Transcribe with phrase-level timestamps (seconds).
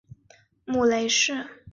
[0.65, 1.47] 母雷氏。